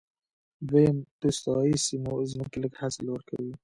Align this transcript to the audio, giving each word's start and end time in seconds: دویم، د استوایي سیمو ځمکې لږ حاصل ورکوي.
دویم، 0.67 0.97
د 1.19 1.21
استوایي 1.31 1.77
سیمو 1.87 2.13
ځمکې 2.31 2.57
لږ 2.63 2.73
حاصل 2.81 3.05
ورکوي. 3.09 3.53